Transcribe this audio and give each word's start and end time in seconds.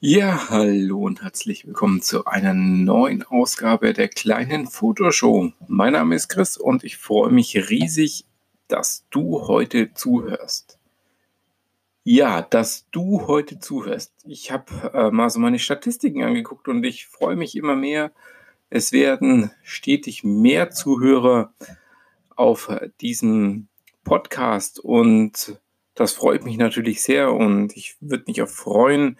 Ja, 0.00 0.50
hallo 0.50 1.06
und 1.06 1.22
herzlich 1.22 1.66
willkommen 1.66 2.02
zu 2.02 2.26
einer 2.26 2.52
neuen 2.52 3.22
Ausgabe 3.22 3.94
der 3.94 4.08
kleinen 4.08 4.66
Fotoshow. 4.66 5.52
Mein 5.68 5.94
Name 5.94 6.14
ist 6.14 6.28
Chris 6.28 6.58
und 6.58 6.84
ich 6.84 6.98
freue 6.98 7.32
mich 7.32 7.70
riesig, 7.70 8.26
dass 8.68 9.06
du 9.08 9.48
heute 9.48 9.94
zuhörst. 9.94 10.78
Ja, 12.04 12.42
dass 12.42 12.86
du 12.90 13.26
heute 13.26 13.58
zuhörst. 13.58 14.12
Ich 14.26 14.52
habe 14.52 14.90
äh, 14.92 15.10
mal 15.10 15.30
so 15.30 15.40
meine 15.40 15.58
Statistiken 15.58 16.22
angeguckt 16.22 16.68
und 16.68 16.84
ich 16.84 17.06
freue 17.06 17.36
mich 17.36 17.56
immer 17.56 17.74
mehr. 17.74 18.12
Es 18.68 18.92
werden 18.92 19.50
stetig 19.62 20.24
mehr 20.24 20.70
Zuhörer 20.72 21.54
auf 22.36 22.70
diesem 23.00 23.68
Podcast 24.04 24.78
und 24.78 25.58
das 25.94 26.12
freut 26.12 26.44
mich 26.44 26.58
natürlich 26.58 27.00
sehr 27.00 27.32
und 27.32 27.74
ich 27.74 27.96
würde 28.00 28.24
mich 28.26 28.42
auch 28.42 28.48
freuen, 28.48 29.16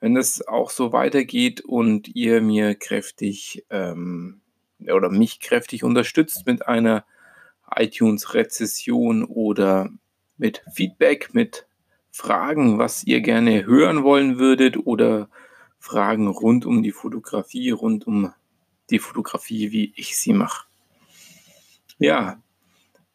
wenn 0.00 0.16
es 0.16 0.46
auch 0.46 0.70
so 0.70 0.92
weitergeht 0.92 1.60
und 1.60 2.08
ihr 2.14 2.40
mir 2.40 2.74
kräftig 2.74 3.64
ähm, 3.70 4.40
oder 4.80 5.10
mich 5.10 5.40
kräftig 5.40 5.84
unterstützt 5.84 6.46
mit 6.46 6.66
einer 6.66 7.04
iTunes-Rezession 7.74 9.24
oder 9.24 9.90
mit 10.36 10.62
Feedback, 10.72 11.34
mit 11.34 11.66
Fragen, 12.10 12.78
was 12.78 13.04
ihr 13.04 13.20
gerne 13.20 13.66
hören 13.66 14.02
wollen 14.02 14.38
würdet 14.38 14.76
oder 14.76 15.28
Fragen 15.78 16.28
rund 16.28 16.66
um 16.66 16.82
die 16.82 16.92
Fotografie, 16.92 17.70
rund 17.70 18.06
um 18.06 18.32
die 18.90 18.98
Fotografie, 18.98 19.70
wie 19.72 19.92
ich 19.96 20.16
sie 20.16 20.32
mache. 20.32 20.66
Ja, 21.98 22.40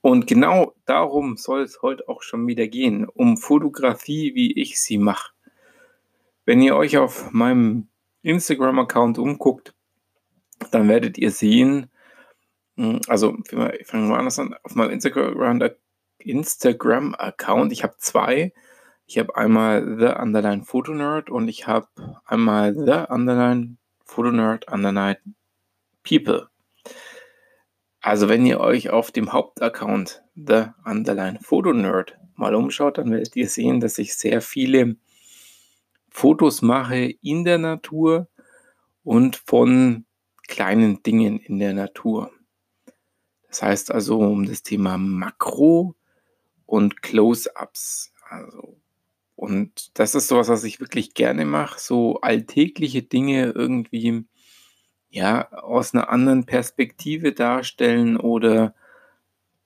und 0.01 0.27
genau 0.27 0.73
darum 0.85 1.37
soll 1.37 1.63
es 1.63 1.81
heute 1.81 2.07
auch 2.09 2.21
schon 2.21 2.45
wieder 2.47 2.67
gehen, 2.67 3.07
um 3.07 3.37
Fotografie, 3.37 4.35
wie 4.35 4.51
ich 4.61 4.81
sie 4.81 4.97
mache. 4.97 5.32
Wenn 6.45 6.61
ihr 6.61 6.75
euch 6.75 6.97
auf 6.97 7.31
meinem 7.31 7.87
Instagram-Account 8.21 9.17
umguckt, 9.17 9.73
dann 10.71 10.89
werdet 10.89 11.17
ihr 11.17 11.31
sehen, 11.31 11.89
hm, 12.75 13.01
also 13.07 13.37
fangen 13.85 14.09
wir 14.09 14.17
anders 14.17 14.39
an, 14.39 14.55
auf 14.63 14.75
meinem 14.75 14.91
Instagram-Account, 14.91 15.79
Instagram 16.19 17.15
ich 17.71 17.83
habe 17.83 17.95
zwei. 17.97 18.53
Ich 19.05 19.17
habe 19.17 19.35
einmal 19.35 19.97
The 19.99 20.19
Underline 20.21 20.63
Photo 20.63 20.93
Nerd 20.93 21.29
und 21.29 21.47
ich 21.49 21.67
habe 21.67 21.87
einmal 22.25 22.73
The 22.73 23.11
Underline 23.11 23.77
Photo 24.05 24.31
Nerd 24.31 24.67
Underline 24.71 25.19
People. 26.03 26.49
Also 27.99 28.27
wenn 28.29 28.45
ihr 28.45 28.59
euch 28.59 28.89
auf 28.89 29.11
dem 29.11 29.31
Hauptaccount 29.31 30.23
The 30.35 30.67
Underline 30.85 31.39
Photo 31.41 31.73
Nerd 31.73 32.17
mal 32.35 32.55
umschaut, 32.55 32.97
dann 32.97 33.11
werdet 33.11 33.35
ihr 33.35 33.47
sehen, 33.47 33.79
dass 33.79 33.97
ich 33.97 34.15
sehr 34.15 34.41
viele 34.41 34.95
Fotos 36.13 36.61
mache 36.61 37.15
in 37.21 37.43
der 37.43 37.57
Natur 37.57 38.29
und 39.03 39.35
von 39.35 40.05
kleinen 40.47 41.01
Dingen 41.01 41.39
in 41.39 41.57
der 41.59 41.73
Natur. 41.73 42.31
Das 43.47 43.63
heißt 43.63 43.91
also 43.91 44.19
um 44.19 44.45
das 44.45 44.63
Thema 44.63 44.97
Makro 44.97 45.95
und 46.65 47.01
Close-ups. 47.01 48.13
Also, 48.29 48.79
und 49.35 49.97
das 49.97 50.15
ist 50.15 50.27
sowas, 50.27 50.47
was 50.49 50.63
ich 50.63 50.79
wirklich 50.79 51.15
gerne 51.15 51.45
mache, 51.45 51.79
so 51.79 52.21
alltägliche 52.21 53.01
Dinge 53.01 53.51
irgendwie 53.51 54.25
ja 55.09 55.51
aus 55.51 55.93
einer 55.93 56.09
anderen 56.09 56.45
Perspektive 56.45 57.33
darstellen 57.33 58.17
oder 58.17 58.75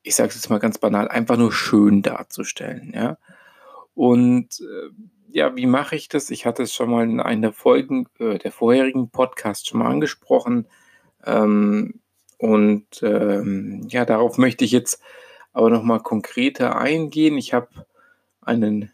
ich 0.02 0.16
sage 0.16 0.30
es 0.30 0.36
jetzt 0.36 0.50
mal 0.50 0.60
ganz 0.60 0.78
banal, 0.78 1.10
einfach 1.10 1.38
nur 1.38 1.52
schön 1.52 2.02
darzustellen, 2.02 2.94
ja. 2.94 3.18
Und 3.94 4.62
äh, 4.62 4.90
ja, 5.30 5.56
wie 5.56 5.66
mache 5.66 5.96
ich 5.96 6.10
das? 6.10 6.30
Ich 6.30 6.46
hatte 6.46 6.64
es 6.64 6.74
schon 6.74 6.90
mal 6.90 7.04
in 7.04 7.20
einer 7.20 7.54
Folge 7.54 8.06
äh, 8.20 8.38
der 8.38 8.52
vorherigen 8.52 9.10
Podcast 9.10 9.68
schon 9.68 9.80
mal 9.80 9.90
angesprochen. 9.90 10.68
Ähm, 11.26 12.00
und 12.38 13.02
ähm, 13.04 13.86
ja, 13.90 14.06
darauf 14.06 14.38
möchte 14.38 14.66
ich 14.66 14.72
jetzt 14.72 15.02
aber 15.54 15.70
nochmal 15.70 16.02
konkreter 16.02 16.78
eingehen. 16.78 17.38
Ich 17.38 17.54
habe 17.54 17.70
einen, 18.42 18.92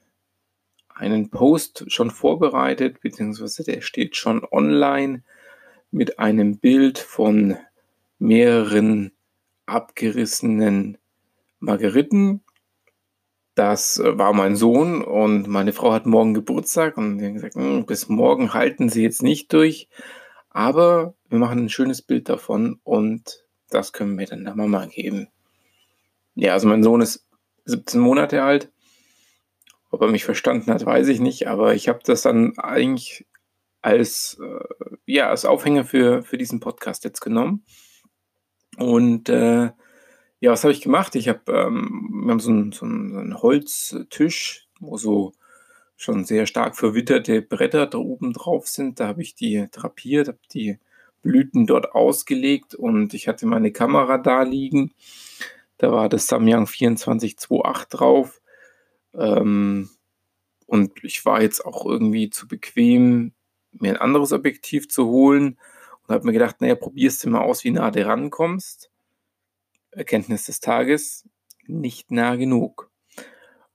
einen 0.90 1.30
Post 1.30 1.86
schon 1.88 2.10
vorbereitet, 2.10 3.02
beziehungsweise 3.02 3.64
der 3.64 3.82
steht 3.82 4.16
schon 4.16 4.46
online 4.50 5.24
mit 5.92 6.20
einem 6.20 6.58
Bild 6.58 6.98
von 6.98 7.58
mehreren 8.18 9.12
abgerissenen 9.66 10.98
Margeriten 11.60 12.43
das 13.56 14.00
äh, 14.00 14.18
war 14.18 14.34
mein 14.34 14.56
Sohn 14.56 15.04
und 15.04 15.48
meine 15.48 15.74
Frau 15.74 15.94
hat 15.94 16.06
morgen 16.06 16.34
Geburtstag 16.34 16.98
und 16.98 17.20
die 17.20 17.26
haben 17.26 17.34
gesagt, 17.36 17.56
hm, 17.56 17.86
bis 17.86 18.10
morgen 18.10 18.54
halten 18.54 18.90
sie 18.90 19.04
jetzt 19.04 19.24
nicht 19.24 19.54
durch, 19.54 19.90
aber 20.50 21.14
wir 21.30 21.40
machen 21.40 21.60
ein 21.60 21.70
schönes 21.70 22.02
Bild 22.02 22.30
davon 22.30 22.80
und 22.84 23.44
das 23.70 23.94
können 23.94 24.18
wir 24.18 24.26
dann 24.26 24.44
der 24.44 24.56
Mama 24.56 24.86
geben. 24.86 25.28
Ja, 26.36 26.54
also 26.54 26.68
mein 26.68 26.84
Sohn 26.84 27.02
ist 27.02 27.26
17 27.66 28.00
Monate 28.00 28.44
alt. 28.44 28.72
Ob 29.92 30.02
er 30.02 30.08
mich 30.08 30.26
verstanden 30.26 30.72
hat, 30.72 30.86
weiß 30.86 31.08
ich 31.08 31.20
nicht, 31.20 31.48
aber 31.48 31.76
ich 31.76 31.88
habe 31.88 32.00
das 32.04 32.24
dann 32.24 32.58
eigentlich 32.58 33.28
als, 33.84 34.40
äh, 34.42 34.96
ja, 35.06 35.30
als 35.30 35.46
Aufhänger 35.46 35.86
für, 35.86 36.24
für 36.24 36.38
diesen 36.38 36.60
Podcast 36.60 37.04
jetzt 37.04 37.22
genommen. 37.22 37.64
Und 38.78 39.30
äh, 39.30 39.70
ja, 40.44 40.52
was 40.52 40.66
habe 40.66 40.74
ich 40.74 40.82
gemacht? 40.82 41.16
Ich 41.16 41.30
habe, 41.30 41.40
ähm, 41.54 42.10
wir 42.26 42.32
haben 42.32 42.40
so 42.42 42.50
einen, 42.50 42.74
so 42.74 42.86
einen 42.86 43.42
Holztisch, 43.42 44.68
wo 44.82 44.98
so 44.98 45.32
schon 45.96 46.26
sehr 46.26 46.48
stark 46.48 46.76
verwitterte 46.76 47.42
Bretter 47.42 47.88
da 47.88 47.98
oben 47.98 48.34
drauf 48.34 48.68
sind. 48.68 49.00
Da 49.00 49.08
habe 49.08 49.22
ich 49.22 49.36
die 49.36 49.68
drapiert, 49.72 50.28
habe 50.28 50.40
die 50.52 50.80
Blüten 51.22 51.66
dort 51.66 51.94
ausgelegt 51.96 52.76
und 52.76 53.14
ich 53.14 53.30
hatte 53.30 53.46
meine 53.46 53.72
Kamera 53.72 54.18
da 54.18 54.44
liegen. 54.44 54.92
Da 55.78 55.94
war 55.94 56.10
das 56.10 56.28
Samyang 56.28 56.68
2428 56.68 57.88
drauf. 57.88 58.42
Ähm, 59.14 59.92
und 60.68 61.06
ich 61.06 61.26
war 61.26 61.42
jetzt 61.42 61.66
auch 61.66 61.86
irgendwie 61.86 62.30
zu 62.30 62.50
bequem, 62.50 63.32
mir 63.72 63.92
ein 63.92 64.02
anderes 64.02 64.34
Objektiv 64.34 64.90
zu 64.90 65.06
holen 65.08 65.58
und 66.06 66.14
habe 66.14 66.26
mir 66.26 66.34
gedacht, 66.34 66.60
naja, 66.60 66.76
probierst 66.76 67.24
du 67.24 67.30
mal 67.30 67.44
aus, 67.44 67.64
wie 67.64 67.72
nah 67.72 67.92
du 67.92 68.06
rankommst. 68.06 68.90
Erkenntnis 69.96 70.46
des 70.46 70.60
Tages 70.60 71.28
nicht 71.66 72.12
nah 72.12 72.36
genug. 72.36 72.92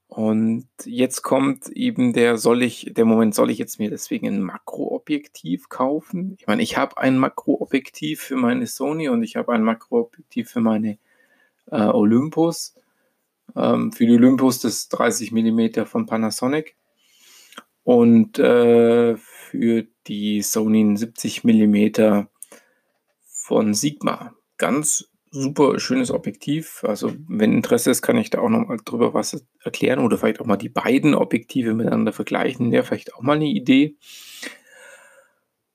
Und 0.07 0.67
jetzt 0.85 1.21
kommt 1.21 1.69
eben 1.69 2.13
der, 2.13 2.39
soll 2.39 2.63
ich, 2.63 2.91
der 2.95 3.05
Moment, 3.05 3.35
soll 3.35 3.51
ich 3.51 3.59
jetzt 3.59 3.77
mir 3.77 3.91
deswegen 3.91 4.27
ein 4.27 4.41
Makroobjektiv 4.41 5.69
kaufen? 5.69 6.35
Ich 6.39 6.47
meine, 6.47 6.63
ich 6.63 6.77
habe 6.77 6.97
ein 6.97 7.17
Makroobjektiv 7.19 8.19
für 8.19 8.35
meine 8.35 8.65
Sony 8.65 9.07
und 9.07 9.21
ich 9.21 9.35
habe 9.35 9.53
ein 9.53 9.63
Makroobjektiv 9.63 10.49
für 10.49 10.61
meine 10.61 10.97
äh, 11.71 11.81
Olympus. 11.81 12.73
Ähm, 13.55 13.91
für 13.91 14.07
die 14.07 14.15
Olympus 14.15 14.59
das 14.59 14.89
30 14.89 15.31
mm 15.31 15.85
von 15.85 16.07
Panasonic 16.07 16.75
und 17.83 18.39
äh, 18.39 19.15
für 19.17 19.87
die 20.07 20.41
Sony 20.41 20.97
70 20.97 21.43
mm 21.43 22.25
von 23.25 23.73
Sigma. 23.73 24.33
Ganz 24.57 25.08
super 25.31 25.79
schönes 25.79 26.11
Objektiv. 26.11 26.83
Also, 26.83 27.13
wenn 27.27 27.53
Interesse 27.53 27.91
ist, 27.91 28.01
kann 28.01 28.17
ich 28.17 28.29
da 28.29 28.39
auch 28.39 28.49
noch 28.49 28.67
mal 28.67 28.77
drüber 28.83 29.13
was 29.13 29.45
erklären 29.63 29.99
oder 29.99 30.17
vielleicht 30.17 30.41
auch 30.41 30.45
mal 30.45 30.57
die 30.57 30.69
beiden 30.69 31.15
Objektive 31.15 31.73
miteinander 31.73 32.13
vergleichen. 32.13 32.71
Wäre 32.71 32.83
vielleicht 32.83 33.13
auch 33.13 33.21
mal 33.21 33.35
eine 33.35 33.47
Idee. 33.47 33.97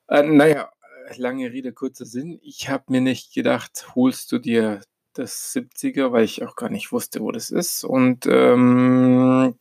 Äh, 0.08 0.22
naja, 0.22 0.70
lange 1.16 1.52
Rede, 1.52 1.72
kurzer 1.72 2.04
Sinn. 2.04 2.38
Ich 2.42 2.68
habe 2.68 2.84
mir 2.88 3.00
nicht 3.00 3.34
gedacht, 3.34 3.94
holst 3.94 4.32
du 4.32 4.38
dir 4.38 4.80
das 5.14 5.54
70er, 5.54 6.12
weil 6.12 6.24
ich 6.24 6.44
auch 6.44 6.56
gar 6.56 6.70
nicht 6.70 6.92
wusste, 6.92 7.20
wo 7.20 7.30
das 7.30 7.50
ist. 7.50 7.84
Und 7.84 8.26
ähm, 8.26 9.54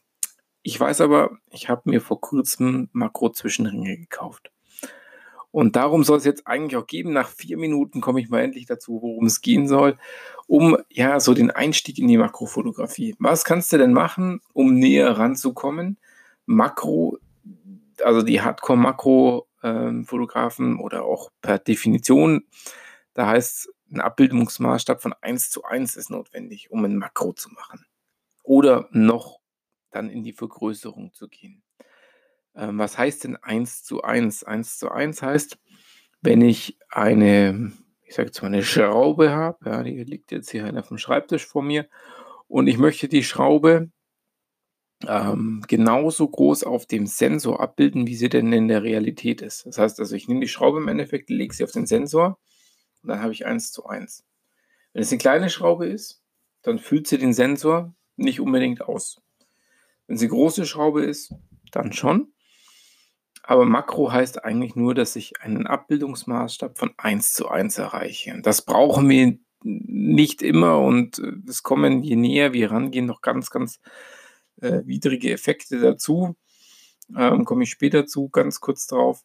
ich 0.63 0.79
weiß 0.79 1.01
aber, 1.01 1.37
ich 1.51 1.69
habe 1.69 1.89
mir 1.89 2.01
vor 2.01 2.21
kurzem 2.21 2.89
Makro-Zwischenringe 2.93 3.97
gekauft. 3.97 4.52
Und 5.53 5.75
darum 5.75 6.03
soll 6.03 6.17
es 6.17 6.25
jetzt 6.25 6.47
eigentlich 6.47 6.75
auch 6.77 6.87
geben. 6.87 7.13
Nach 7.13 7.29
vier 7.29 7.57
Minuten 7.57 8.01
komme 8.01 8.19
ich 8.19 8.29
mal 8.29 8.41
endlich 8.41 8.65
dazu, 8.65 9.03
worum 9.03 9.27
es 9.27 9.41
gehen 9.41 9.67
soll, 9.67 9.99
um 10.47 10.79
ja 10.89 11.19
so 11.19 11.35
den 11.35 11.51
Einstieg 11.51 11.99
in 11.99 12.07
die 12.07 12.17
Makrofotografie. 12.17 13.15
Was 13.19 13.45
kannst 13.45 13.71
du 13.71 13.77
denn 13.77 13.93
machen, 13.93 14.41
um 14.53 14.73
näher 14.73 15.11
ranzukommen? 15.11 15.99
Makro, 16.47 17.19
also 18.03 18.23
die 18.23 18.41
Hardcore-Makro-Fotografen 18.41 20.71
ähm, 20.71 20.81
oder 20.81 21.05
auch 21.05 21.29
per 21.41 21.59
Definition, 21.59 22.45
da 23.13 23.27
heißt 23.27 23.69
ein 23.91 24.01
Abbildungsmaßstab 24.01 25.03
von 25.03 25.13
1 25.21 25.51
zu 25.51 25.63
1 25.63 25.97
ist 25.97 26.09
notwendig, 26.09 26.71
um 26.71 26.83
ein 26.83 26.97
Makro 26.97 27.31
zu 27.31 27.51
machen. 27.51 27.85
Oder 28.41 28.89
noch 28.91 29.39
dann 29.91 30.09
in 30.09 30.23
die 30.23 30.33
Vergrößerung 30.33 31.13
zu 31.13 31.27
gehen. 31.27 31.62
Ähm, 32.55 32.77
was 32.77 32.97
heißt 32.97 33.23
denn 33.23 33.37
1 33.37 33.83
zu 33.83 34.03
1? 34.03 34.43
1 34.43 34.77
zu 34.77 34.91
1 34.91 35.21
heißt, 35.21 35.57
wenn 36.21 36.41
ich 36.41 36.77
eine, 36.89 37.73
ich 38.05 38.15
sage 38.15 38.27
jetzt 38.27 38.41
mal 38.41 38.47
eine 38.47 38.63
Schraube 38.63 39.31
habe, 39.31 39.69
ja, 39.69 39.83
die 39.83 40.03
liegt 40.03 40.31
jetzt 40.31 40.51
hier 40.51 40.71
auf 40.77 40.87
dem 40.87 40.97
Schreibtisch 40.97 41.45
vor 41.45 41.63
mir, 41.63 41.87
und 42.47 42.67
ich 42.67 42.77
möchte 42.77 43.07
die 43.07 43.23
Schraube 43.23 43.89
ähm, 45.07 45.63
genauso 45.67 46.27
groß 46.27 46.63
auf 46.63 46.85
dem 46.85 47.07
Sensor 47.07 47.59
abbilden, 47.59 48.07
wie 48.07 48.15
sie 48.15 48.29
denn 48.29 48.53
in 48.53 48.67
der 48.67 48.83
Realität 48.83 49.41
ist. 49.41 49.65
Das 49.65 49.77
heißt 49.77 49.99
also, 49.99 50.15
ich 50.15 50.27
nehme 50.27 50.41
die 50.41 50.47
Schraube 50.47 50.77
im 50.77 50.87
Endeffekt, 50.87 51.29
lege 51.29 51.53
sie 51.53 51.63
auf 51.63 51.71
den 51.71 51.87
Sensor 51.87 52.39
und 53.01 53.09
dann 53.09 53.21
habe 53.21 53.33
ich 53.33 53.45
1 53.45 53.71
zu 53.71 53.85
1. 53.85 54.23
Wenn 54.93 55.01
es 55.01 55.11
eine 55.11 55.17
kleine 55.17 55.49
Schraube 55.49 55.87
ist, 55.87 56.21
dann 56.61 56.79
füllt 56.79 57.07
sie 57.07 57.17
den 57.17 57.33
Sensor 57.33 57.95
nicht 58.15 58.39
unbedingt 58.39 58.81
aus. 58.81 59.21
Wenn 60.07 60.17
sie 60.17 60.27
große 60.27 60.65
Schraube 60.65 61.03
ist, 61.03 61.33
dann 61.71 61.91
schon. 61.91 62.32
Aber 63.43 63.65
Makro 63.65 64.11
heißt 64.11 64.43
eigentlich 64.45 64.75
nur, 64.75 64.95
dass 64.95 65.15
ich 65.17 65.41
einen 65.41 65.67
Abbildungsmaßstab 65.67 66.77
von 66.77 66.91
1 66.97 67.33
zu 67.33 67.49
1 67.49 67.77
erreiche. 67.77 68.39
Das 68.41 68.63
brauchen 68.63 69.09
wir 69.09 69.37
nicht 69.63 70.41
immer 70.41 70.79
und 70.79 71.19
äh, 71.19 71.33
es 71.47 71.63
kommen, 71.63 72.03
je 72.03 72.15
näher 72.15 72.53
wir 72.53 72.71
rangehen, 72.71 73.05
noch 73.05 73.21
ganz, 73.21 73.49
ganz 73.49 73.79
äh, 74.61 74.81
widrige 74.85 75.31
Effekte 75.31 75.79
dazu. 75.79 76.35
Ähm, 77.15 77.45
komme 77.45 77.63
ich 77.63 77.69
später 77.69 78.05
zu, 78.05 78.29
ganz 78.29 78.61
kurz 78.61 78.87
drauf. 78.87 79.23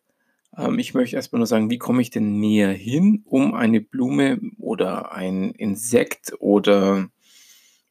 Ähm, 0.56 0.78
ich 0.78 0.94
möchte 0.94 1.16
erstmal 1.16 1.38
nur 1.38 1.46
sagen, 1.46 1.70
wie 1.70 1.78
komme 1.78 2.02
ich 2.02 2.10
denn 2.10 2.40
näher 2.40 2.72
hin, 2.72 3.22
um 3.24 3.54
eine 3.54 3.80
Blume 3.80 4.40
oder 4.58 5.12
ein 5.12 5.52
Insekt 5.52 6.34
oder 6.40 7.08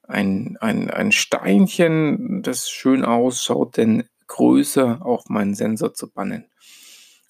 ein, 0.03 0.57
ein, 0.59 0.89
ein 0.89 1.12
Steinchen, 1.12 2.41
das 2.41 2.69
schön 2.69 3.03
ausschaut, 3.03 3.77
denn 3.77 4.03
größer 4.27 5.06
auf 5.06 5.29
meinen 5.29 5.56
Sensor 5.56 5.94
zu 5.94 6.09
bannen. 6.09 6.45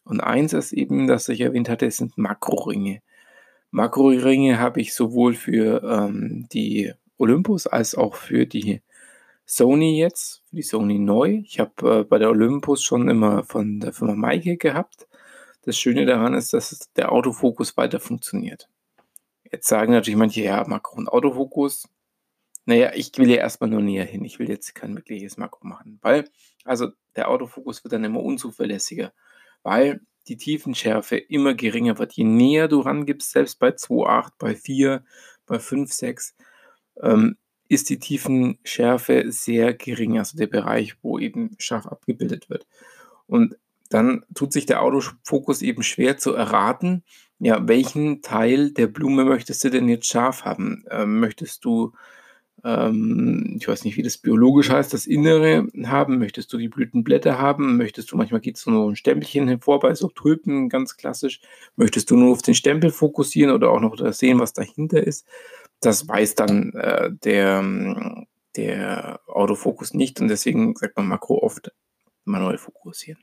Und 0.04 0.22
eins 0.22 0.54
ist 0.54 0.74
eben, 0.74 1.08
das 1.08 1.28
ich 1.30 1.42
erwähnt 1.42 1.70
hatte, 1.70 1.90
sind 1.92 2.18
Makroringe. 2.18 3.02
Makroringe 3.72 4.60
habe 4.60 4.80
ich 4.80 4.94
sowohl 4.94 5.34
für 5.34 5.84
ähm, 5.84 6.48
die 6.52 6.94
Olympus 7.18 7.68
als 7.68 7.96
auch 7.96 8.16
für 8.16 8.46
die 8.46 8.82
Sony 9.46 10.00
jetzt, 10.00 10.44
für 10.50 10.58
die 10.58 10.62
Sony 10.62 11.00
neu. 11.00 11.42
Ich 11.46 11.60
habe 11.60 12.00
äh, 12.00 12.04
bei 12.04 12.20
der 12.20 12.30
Olympus 12.30 12.84
schon 12.84 13.10
immer 13.10 13.44
von 13.44 13.80
der 13.80 13.94
Firma 13.94 14.16
Maike 14.16 14.58
gehabt. 14.58 15.08
Das 15.64 15.78
Schöne 15.78 16.06
daran 16.06 16.34
ist, 16.34 16.54
dass 16.54 16.90
der 16.96 17.12
Autofokus 17.12 17.76
weiter 17.76 18.00
funktioniert. 18.00 18.70
Jetzt 19.52 19.68
sagen 19.68 19.92
natürlich 19.92 20.18
manche, 20.18 20.42
ja, 20.42 20.66
Makro 20.68 20.98
und 20.98 21.10
Autofokus. 21.10 21.88
Naja, 22.68 22.92
ich 22.94 23.18
will 23.18 23.30
ja 23.30 23.38
erstmal 23.38 23.70
nur 23.70 23.82
näher 23.82 24.04
hin. 24.04 24.26
Ich 24.26 24.40
will 24.40 24.50
jetzt 24.50 24.76
kein 24.76 24.94
wirkliches 24.94 25.38
Makro 25.38 25.66
machen, 25.66 26.00
weil, 26.02 26.30
also 26.66 26.90
der 27.16 27.30
Autofokus 27.30 27.82
wird 27.86 27.94
dann 27.94 28.04
immer 28.04 28.22
unzuverlässiger, 28.22 29.14
weil 29.64 30.02
die 30.28 30.36
Tiefenschärfe 30.36 31.16
immer 31.16 31.54
geringer 31.54 31.98
wird. 31.98 32.12
Je 32.12 32.26
näher 32.26 32.68
du 32.68 32.82
rangibst, 32.82 33.32
selbst 33.32 33.60
bei 33.60 33.70
2,8, 33.70 34.34
bei 34.38 34.54
4, 34.54 35.06
bei 35.46 35.60
5, 35.60 35.94
6, 35.94 36.36
ähm, 37.02 37.38
ist 37.70 37.90
die 37.90 38.00
Tiefenschärfe 38.00 39.32
sehr 39.32 39.74
gering, 39.74 40.18
also 40.20 40.38
der 40.38 40.48
Bereich, 40.48 40.98
wo 41.02 41.20
eben 41.20 41.56
scharf 41.60 41.88
abgebildet 41.88 42.50
wird. 42.50 42.68
Und 43.28 43.56
dann 43.90 44.26
tut 44.36 44.52
sich 44.52 44.66
der 44.66 44.82
Autofokus 44.84 45.62
eben 45.62 45.84
schwer 45.84 46.18
zu 46.18 46.34
erraten, 46.34 47.06
ja, 47.40 47.66
welchen 47.66 48.22
Teil 48.22 48.72
der 48.72 48.88
Blume 48.88 49.24
möchtest 49.24 49.64
du 49.64 49.70
denn 49.70 49.88
jetzt 49.88 50.08
scharf 50.08 50.44
haben? 50.44 50.84
Ähm, 50.92 51.22
möchtest 51.22 51.64
du 51.64 51.94
ich 52.64 53.68
weiß 53.68 53.86
nicht, 53.86 53.98
wie 53.98 54.02
das 54.02 54.18
biologisch 54.18 54.72
heißt, 54.72 54.92
das 54.92 55.06
Innere 55.06 55.68
haben? 55.86 56.18
Möchtest 56.18 56.52
du 56.52 56.58
die 56.58 56.70
Blütenblätter 56.70 57.38
haben? 57.38 57.78
Möchtest 57.78 58.12
du, 58.12 58.18
manchmal 58.18 58.42
geht 58.42 58.58
es 58.58 58.66
nur 58.66 58.90
ein 58.90 58.96
Stempelchen 58.96 59.48
hervor 59.48 59.80
bei 59.80 59.94
so 59.94 60.10
Tulpen, 60.10 60.68
ganz 60.68 60.98
klassisch. 60.98 61.40
Möchtest 61.76 62.10
du 62.10 62.18
nur 62.18 62.32
auf 62.32 62.42
den 62.42 62.56
Stempel 62.56 62.90
fokussieren 62.90 63.54
oder 63.54 63.70
auch 63.70 63.80
noch 63.80 63.96
sehen, 64.12 64.40
was 64.40 64.54
dahinter 64.54 65.06
ist? 65.06 65.28
Das 65.82 66.08
weiß 66.08 66.34
dann 66.34 66.74
äh, 66.74 67.12
der, 67.12 68.26
der 68.56 69.20
Autofokus 69.28 69.94
nicht 69.94 70.20
und 70.20 70.28
deswegen 70.28 70.76
sagt 70.76 70.98
man 70.98 71.08
Makro 71.08 71.44
oft 71.44 71.72
manuell 72.26 72.58
fokussieren. 72.58 73.22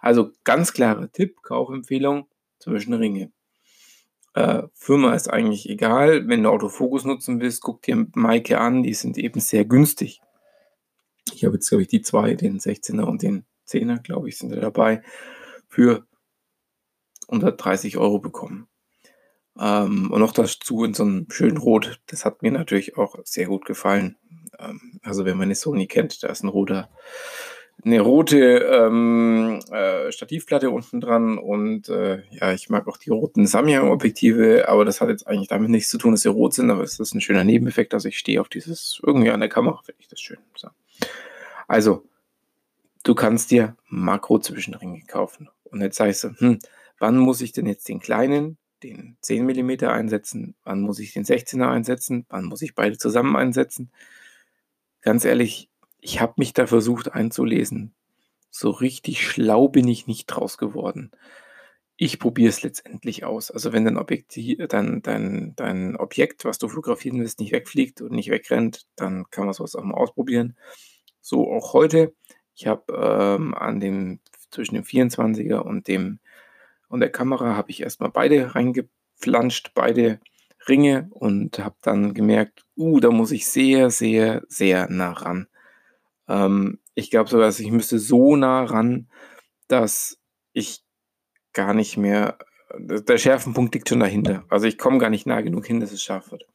Also 0.00 0.30
ganz 0.44 0.72
klarer 0.72 1.10
Tipp, 1.10 1.42
Kaufempfehlung, 1.42 2.26
zwischen 2.58 2.94
Ringe. 2.94 3.32
Äh, 4.34 4.64
Firma 4.74 5.14
ist 5.14 5.28
eigentlich 5.28 5.68
egal. 5.68 6.28
Wenn 6.28 6.42
du 6.42 6.50
Autofokus 6.50 7.04
nutzen 7.04 7.40
willst, 7.40 7.62
guck 7.62 7.82
dir 7.82 8.06
Maike 8.14 8.60
an, 8.60 8.82
die 8.82 8.94
sind 8.94 9.18
eben 9.18 9.40
sehr 9.40 9.64
günstig. 9.64 10.20
Ich 11.34 11.44
habe 11.44 11.54
jetzt, 11.54 11.68
glaube 11.68 11.82
ich, 11.82 11.88
die 11.88 12.02
zwei, 12.02 12.34
den 12.34 12.58
16er 12.58 13.02
und 13.02 13.22
den 13.22 13.44
10er, 13.66 14.02
glaube 14.02 14.28
ich, 14.28 14.38
sind 14.38 14.50
da 14.50 14.60
dabei, 14.60 15.02
für 15.68 16.06
130 17.28 17.98
Euro 17.98 18.18
bekommen. 18.18 18.68
Ähm, 19.58 20.10
und 20.10 20.20
noch 20.20 20.32
dazu 20.32 20.84
in 20.84 20.94
so 20.94 21.02
einem 21.02 21.26
schönen 21.30 21.56
Rot. 21.56 22.00
Das 22.06 22.24
hat 22.24 22.42
mir 22.42 22.52
natürlich 22.52 22.96
auch 22.96 23.16
sehr 23.24 23.46
gut 23.46 23.64
gefallen. 23.64 24.16
Ähm, 24.58 25.00
also, 25.02 25.24
wenn 25.24 25.36
man 25.36 25.46
eine 25.46 25.54
Sony 25.54 25.86
kennt, 25.86 26.22
da 26.22 26.28
ist 26.28 26.42
ein 26.44 26.48
roter 26.48 26.90
eine 27.84 28.00
rote 28.00 28.38
ähm, 28.38 29.60
äh, 29.70 30.10
Stativplatte 30.10 30.70
unten 30.70 31.00
dran 31.00 31.38
und 31.38 31.88
äh, 31.88 32.22
ja, 32.30 32.52
ich 32.52 32.68
mag 32.68 32.88
auch 32.88 32.96
die 32.96 33.10
roten 33.10 33.46
Samyang-Objektive, 33.46 34.68
aber 34.68 34.84
das 34.84 35.00
hat 35.00 35.08
jetzt 35.08 35.26
eigentlich 35.26 35.48
damit 35.48 35.70
nichts 35.70 35.88
zu 35.88 35.98
tun, 35.98 36.12
dass 36.12 36.22
sie 36.22 36.28
rot 36.28 36.54
sind, 36.54 36.70
aber 36.70 36.82
es 36.82 36.98
ist 36.98 37.14
ein 37.14 37.20
schöner 37.20 37.44
Nebeneffekt, 37.44 37.94
also 37.94 38.08
ich 38.08 38.18
stehe 38.18 38.40
auf 38.40 38.48
dieses, 38.48 39.00
irgendwie 39.04 39.30
an 39.30 39.40
der 39.40 39.48
Kamera 39.48 39.80
finde 39.84 40.00
ich 40.00 40.08
das 40.08 40.20
schön. 40.20 40.38
So. 40.56 40.68
Also, 41.68 42.04
du 43.04 43.14
kannst 43.14 43.50
dir 43.52 43.76
Makro-Zwischenringe 43.88 45.02
kaufen 45.06 45.48
und 45.64 45.80
jetzt 45.80 45.96
sagst 45.96 46.24
du, 46.24 46.30
hm, 46.36 46.58
wann 46.98 47.16
muss 47.16 47.40
ich 47.40 47.52
denn 47.52 47.66
jetzt 47.66 47.88
den 47.88 48.00
kleinen, 48.00 48.58
den 48.82 49.16
10 49.20 49.44
mm 49.44 49.84
einsetzen, 49.84 50.56
wann 50.64 50.80
muss 50.80 50.98
ich 50.98 51.12
den 51.12 51.24
16er 51.24 51.68
einsetzen, 51.68 52.26
wann 52.28 52.44
muss 52.44 52.62
ich 52.62 52.74
beide 52.74 52.98
zusammen 52.98 53.36
einsetzen? 53.36 53.90
Ganz 55.00 55.24
ehrlich, 55.24 55.68
ich 56.00 56.20
habe 56.20 56.34
mich 56.36 56.52
da 56.52 56.66
versucht 56.66 57.12
einzulesen. 57.12 57.92
So 58.50 58.70
richtig 58.70 59.26
schlau 59.26 59.68
bin 59.68 59.88
ich 59.88 60.06
nicht 60.06 60.26
draus 60.26 60.58
geworden. 60.58 61.10
Ich 61.96 62.18
probiere 62.18 62.50
es 62.50 62.62
letztendlich 62.62 63.24
aus. 63.24 63.50
Also 63.50 63.72
wenn 63.72 63.84
dein, 63.84 63.96
Objektiv, 63.96 64.58
dein, 64.68 65.02
dein, 65.02 65.54
dein 65.56 65.96
Objekt, 65.96 66.44
was 66.44 66.58
du 66.58 66.68
fotografieren 66.68 67.18
willst, 67.20 67.40
nicht 67.40 67.52
wegfliegt 67.52 68.00
und 68.00 68.12
nicht 68.12 68.30
wegrennt, 68.30 68.86
dann 68.96 69.28
kann 69.30 69.44
man 69.44 69.54
sowas 69.54 69.74
auch 69.74 69.82
mal 69.82 69.94
ausprobieren. 69.94 70.56
So 71.20 71.52
auch 71.52 71.72
heute. 71.72 72.14
Ich 72.54 72.66
habe 72.66 72.92
ähm, 72.92 73.54
an 73.54 73.80
dem 73.80 74.20
zwischen 74.50 74.76
dem 74.76 74.84
24er 74.84 75.58
und 75.58 75.88
dem 75.88 76.20
und 76.88 77.00
der 77.00 77.10
Kamera 77.10 77.54
habe 77.54 77.70
ich 77.70 77.82
erstmal 77.82 78.10
beide 78.10 78.54
reingeflanscht, 78.54 79.72
beide 79.74 80.20
Ringe 80.68 81.08
und 81.10 81.58
habe 81.58 81.76
dann 81.82 82.14
gemerkt, 82.14 82.64
uh, 82.76 83.00
da 83.00 83.10
muss 83.10 83.30
ich 83.30 83.46
sehr, 83.46 83.90
sehr, 83.90 84.42
sehr 84.48 84.88
nah 84.90 85.12
ran. 85.12 85.48
Ähm, 86.28 86.78
ich 86.94 87.10
glaube 87.10 87.30
sogar, 87.30 87.46
dass 87.46 87.60
ich 87.60 87.70
müsste 87.70 87.98
so 87.98 88.36
nah 88.36 88.64
ran, 88.64 89.08
dass 89.66 90.20
ich 90.52 90.84
gar 91.52 91.74
nicht 91.74 91.96
mehr, 91.96 92.38
äh, 92.70 93.02
der 93.02 93.18
Schärfenpunkt 93.18 93.74
liegt 93.74 93.88
schon 93.88 94.00
dahinter. 94.00 94.44
Also 94.48 94.66
ich 94.66 94.78
komme 94.78 94.98
gar 94.98 95.10
nicht 95.10 95.26
nah 95.26 95.40
genug 95.40 95.66
hin, 95.66 95.80
dass 95.80 95.92
es 95.92 96.02
scharf 96.02 96.30
wird. 96.30 96.46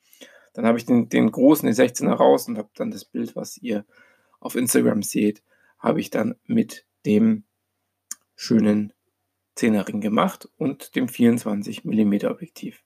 Dann 0.53 0.65
habe 0.65 0.77
ich 0.77 0.86
den, 0.86 1.10
den 1.10 1.32
großen, 1.32 1.65
den 1.65 1.75
16er 1.75 2.13
raus 2.13 2.48
und 2.48 2.58
habe 2.58 2.70
dann 2.75 2.92
das 2.92 3.06
Bild, 3.06 3.36
was 3.36 3.58
ihr 3.58 3.86
auf 4.39 4.56
Instagram 4.56 5.01
seht, 5.01 5.42
habe 5.80 6.00
ich 6.00 6.10
dann 6.10 6.36
mit 6.46 6.86
dem 7.06 7.44
schönen 8.36 8.94
10er 9.58 9.88
Ring 9.88 10.01
gemacht 10.01 10.50
und 10.58 10.96
dem 10.96 11.08
24 11.08 11.86
mm 11.86 12.13
Objektiv. 12.25 12.84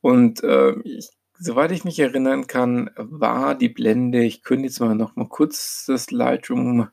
Und 0.00 0.42
äh, 0.42 0.78
ich 0.84 1.10
Soweit 1.42 1.72
ich 1.72 1.84
mich 1.84 1.98
erinnern 1.98 2.46
kann, 2.46 2.90
war 2.96 3.54
die 3.54 3.70
Blende 3.70 4.22
ich 4.22 4.42
könnte 4.42 4.66
jetzt 4.66 4.78
mal 4.78 4.94
noch 4.94 5.16
mal 5.16 5.26
kurz 5.26 5.86
das 5.86 6.10
Lightroom 6.10 6.88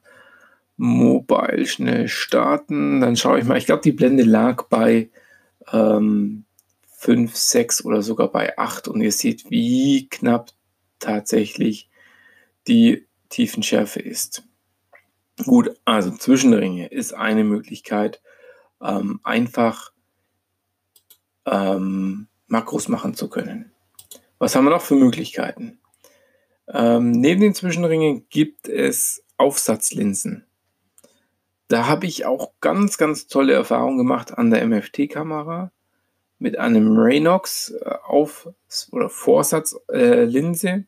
Mobile 0.78 1.66
schnell 1.66 2.08
starten. 2.08 3.02
Dann 3.02 3.18
schaue 3.18 3.40
ich 3.40 3.46
mal. 3.46 3.58
Ich 3.58 3.66
glaube, 3.66 3.82
die 3.82 3.92
Blende 3.92 4.24
lag 4.24 4.64
bei 4.70 5.10
ähm, 5.74 6.46
5, 6.96 7.36
6 7.36 7.84
oder 7.84 8.02
sogar 8.02 8.32
bei 8.32 8.58
8 8.58 8.88
und 8.88 9.02
ihr 9.02 9.12
seht, 9.12 9.52
wie 9.52 10.08
knapp 10.08 10.52
tatsächlich 11.00 11.90
die 12.70 13.06
Tiefenschärfe 13.28 14.00
ist. 14.00 14.44
Gut, 15.44 15.72
also 15.84 16.12
Zwischenringe 16.12 16.88
ist 16.88 17.14
eine 17.14 17.44
Möglichkeit, 17.44 18.22
ähm, 18.82 19.20
einfach 19.24 19.92
ähm, 21.46 22.28
Makros 22.48 22.88
machen 22.88 23.14
zu 23.14 23.30
können. 23.30 23.74
Was 24.40 24.56
haben 24.56 24.66
wir 24.66 24.72
noch 24.72 24.82
für 24.82 24.96
Möglichkeiten? 24.96 25.80
Ähm, 26.68 27.12
neben 27.12 27.42
den 27.42 27.54
Zwischenringen 27.54 28.28
gibt 28.30 28.68
es 28.68 29.24
Aufsatzlinsen. 29.38 30.46
Da 31.68 31.88
habe 31.88 32.06
ich 32.06 32.26
auch 32.26 32.54
ganz, 32.62 32.98
ganz 32.98 33.28
tolle 33.28 33.54
Erfahrungen 33.54 33.98
gemacht 33.98 34.38
an 34.38 34.52
der 34.52 34.66
MFT-Kamera 34.66 35.72
mit 36.40 36.58
einem 36.58 36.98
Raynox 36.98 37.72
äh, 37.82 37.96
Auf- 38.06 38.50
oder 38.92 39.10
Vorsatzlinse 39.10 40.68
äh, 40.70 40.84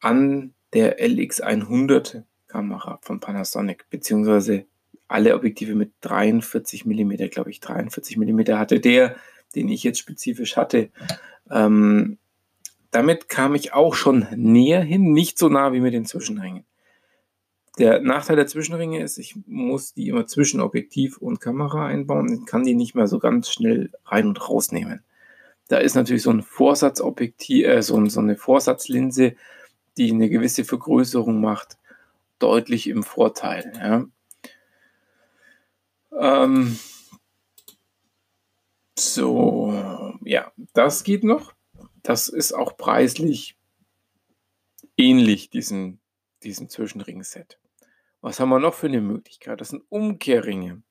an 0.00 0.54
der 0.72 1.00
LX100 1.00 2.24
Kamera 2.46 2.98
von 3.02 3.20
Panasonic, 3.20 3.86
beziehungsweise 3.90 4.66
alle 5.08 5.34
Objektive 5.34 5.74
mit 5.74 5.92
43 6.00 6.84
mm, 6.84 7.12
glaube 7.30 7.50
ich, 7.50 7.60
43 7.60 8.16
mm 8.16 8.40
hatte 8.52 8.80
der, 8.80 9.16
den 9.54 9.68
ich 9.68 9.82
jetzt 9.82 9.98
spezifisch 9.98 10.56
hatte. 10.56 10.90
Ähm, 11.50 12.18
damit 12.90 13.28
kam 13.28 13.54
ich 13.54 13.72
auch 13.72 13.94
schon 13.94 14.26
näher 14.34 14.82
hin, 14.82 15.12
nicht 15.12 15.38
so 15.38 15.48
nah 15.48 15.72
wie 15.72 15.80
mit 15.80 15.94
den 15.94 16.06
Zwischenringen. 16.06 16.64
Der 17.78 18.00
Nachteil 18.00 18.36
der 18.36 18.46
Zwischenringe 18.46 19.02
ist, 19.02 19.18
ich 19.18 19.36
muss 19.46 19.92
die 19.92 20.08
immer 20.08 20.26
zwischen 20.26 20.60
Objektiv 20.60 21.18
und 21.18 21.40
Kamera 21.40 21.86
einbauen 21.86 22.30
und 22.30 22.46
kann 22.46 22.64
die 22.64 22.74
nicht 22.74 22.94
mehr 22.94 23.06
so 23.06 23.18
ganz 23.18 23.50
schnell 23.50 23.90
rein 24.06 24.28
und 24.28 24.48
rausnehmen. 24.48 25.02
Da 25.68 25.78
ist 25.78 25.94
natürlich 25.94 26.22
so 26.22 26.30
ein 26.30 26.42
Vorsatzobjektiv, 26.42 27.66
äh, 27.66 27.82
so, 27.82 28.02
so 28.06 28.20
eine 28.20 28.36
Vorsatzlinse, 28.36 29.34
die 29.98 30.10
eine 30.10 30.30
gewisse 30.30 30.64
Vergrößerung 30.64 31.40
macht, 31.40 31.76
deutlich 32.38 32.88
im 32.88 33.02
Vorteil. 33.02 33.72
Ja. 33.76 34.04
Ähm, 36.18 36.78
so, 38.98 39.74
ja, 40.24 40.52
das 40.72 41.04
geht 41.04 41.24
noch. 41.24 41.55
Das 42.06 42.28
ist 42.28 42.52
auch 42.52 42.76
preislich 42.76 43.58
ähnlich, 44.96 45.50
diesen, 45.50 46.00
diesen 46.44 46.68
Zwischenring-Set. 46.68 47.58
Was 48.20 48.38
haben 48.38 48.50
wir 48.50 48.60
noch 48.60 48.74
für 48.74 48.86
eine 48.86 49.00
Möglichkeit? 49.00 49.60
Das 49.60 49.70
sind 49.70 49.82
Umkehrringe. 49.88 50.84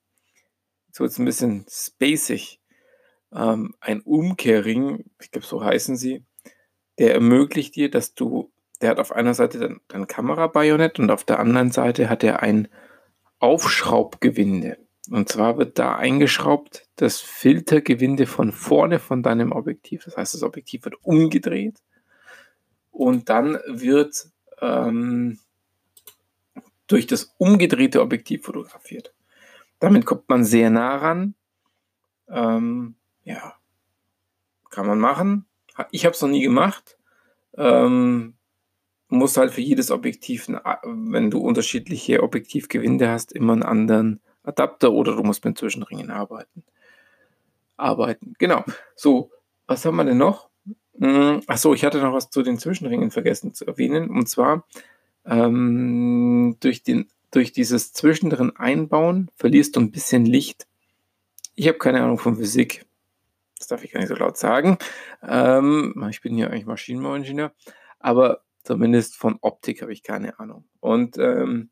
So 0.92 1.04
jetzt 1.04 1.18
ein 1.18 1.24
bisschen 1.24 1.64
spacig. 1.70 2.60
Ähm, 3.32 3.74
ein 3.80 4.02
Umkehrring, 4.02 5.06
ich 5.18 5.30
glaube, 5.30 5.46
so 5.46 5.64
heißen 5.64 5.96
sie, 5.96 6.22
der 6.98 7.14
ermöglicht 7.14 7.76
dir, 7.76 7.90
dass 7.90 8.14
du, 8.14 8.52
der 8.82 8.90
hat 8.90 8.98
auf 8.98 9.10
einer 9.10 9.32
Seite 9.32 9.58
dein, 9.58 9.80
dein 9.88 10.06
Kamerabajonett 10.06 10.98
und 10.98 11.10
auf 11.10 11.24
der 11.24 11.38
anderen 11.38 11.72
Seite 11.72 12.10
hat 12.10 12.24
er 12.24 12.42
ein 12.42 12.68
Aufschraubgewinde. 13.38 14.85
Und 15.10 15.28
zwar 15.28 15.56
wird 15.58 15.78
da 15.78 15.96
eingeschraubt 15.96 16.88
das 16.96 17.20
Filtergewinde 17.20 18.26
von 18.26 18.52
vorne 18.52 18.98
von 18.98 19.22
deinem 19.22 19.52
Objektiv. 19.52 20.04
Das 20.04 20.16
heißt, 20.16 20.34
das 20.34 20.42
Objektiv 20.42 20.84
wird 20.84 20.96
umgedreht 21.02 21.82
und 22.90 23.28
dann 23.28 23.58
wird 23.66 24.28
ähm, 24.60 25.38
durch 26.86 27.06
das 27.06 27.34
umgedrehte 27.38 28.00
Objektiv 28.00 28.44
fotografiert. 28.44 29.14
Damit 29.78 30.06
kommt 30.06 30.28
man 30.28 30.44
sehr 30.44 30.70
nah 30.70 30.96
ran. 30.96 31.34
Ähm, 32.28 32.96
ja, 33.24 33.54
kann 34.70 34.86
man 34.86 34.98
machen. 34.98 35.46
Ich 35.90 36.04
habe 36.04 36.14
es 36.14 36.22
noch 36.22 36.28
nie 36.28 36.42
gemacht. 36.42 36.98
Ähm, 37.56 38.34
muss 39.08 39.36
halt 39.36 39.52
für 39.52 39.60
jedes 39.60 39.90
Objektiv, 39.90 40.48
wenn 40.48 41.30
du 41.30 41.38
unterschiedliche 41.38 42.22
Objektivgewinde 42.22 43.08
hast, 43.08 43.32
immer 43.32 43.52
einen 43.52 43.62
anderen 43.62 44.20
Adapter 44.46 44.92
oder 44.92 45.16
du 45.16 45.22
musst 45.22 45.44
mit 45.44 45.58
Zwischenringen 45.58 46.10
arbeiten. 46.10 46.64
Arbeiten, 47.76 48.34
genau. 48.38 48.64
So, 48.94 49.30
was 49.66 49.84
haben 49.84 49.96
wir 49.96 50.04
denn 50.04 50.18
noch? 50.18 50.48
Hm, 50.98 51.42
Achso, 51.46 51.74
ich 51.74 51.84
hatte 51.84 52.00
noch 52.00 52.12
was 52.12 52.30
zu 52.30 52.42
den 52.42 52.58
Zwischenringen 52.58 53.10
vergessen 53.10 53.52
zu 53.52 53.66
erwähnen. 53.66 54.08
Und 54.08 54.28
zwar 54.28 54.66
ähm, 55.24 56.56
durch, 56.60 56.82
den, 56.82 57.08
durch 57.30 57.52
dieses 57.52 57.92
zwischendrin 57.92 58.56
Einbauen 58.56 59.30
verlierst 59.34 59.76
du 59.76 59.80
ein 59.80 59.90
bisschen 59.90 60.24
Licht. 60.24 60.66
Ich 61.54 61.68
habe 61.68 61.78
keine 61.78 62.02
Ahnung 62.02 62.18
von 62.18 62.36
Physik. 62.36 62.86
Das 63.58 63.68
darf 63.68 63.84
ich 63.84 63.92
gar 63.92 64.00
nicht 64.00 64.08
so 64.08 64.14
laut 64.14 64.36
sagen. 64.36 64.78
Ähm, 65.22 66.06
ich 66.10 66.20
bin 66.20 66.36
ja 66.36 66.48
eigentlich 66.48 66.66
Maschinenbauingenieur. 66.66 67.52
Aber 67.98 68.42
zumindest 68.62 69.16
von 69.16 69.38
Optik 69.40 69.82
habe 69.82 69.92
ich 69.92 70.02
keine 70.02 70.38
Ahnung. 70.38 70.64
Und 70.80 71.18
ähm, 71.18 71.70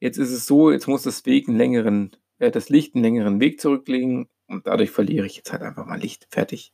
Jetzt 0.00 0.18
ist 0.18 0.30
es 0.30 0.46
so, 0.46 0.70
jetzt 0.70 0.86
muss 0.86 1.02
das 1.02 1.24
Weg 1.26 1.48
einen 1.48 1.56
längeren, 1.56 2.16
äh, 2.38 2.50
das 2.50 2.68
Licht 2.68 2.94
einen 2.94 3.04
längeren 3.04 3.40
Weg 3.40 3.60
zurücklegen 3.60 4.28
und 4.46 4.66
dadurch 4.66 4.90
verliere 4.90 5.26
ich 5.26 5.36
jetzt 5.36 5.52
halt 5.52 5.62
einfach 5.62 5.86
mal 5.86 6.00
Licht. 6.00 6.26
Fertig. 6.30 6.72